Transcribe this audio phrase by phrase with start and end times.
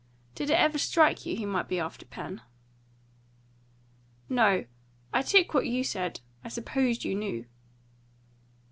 [0.33, 2.41] Did it ever strike you he might be after Pen?"
[4.29, 4.65] "No.
[5.13, 6.21] I took what you said.
[6.43, 7.45] I supposed you knew."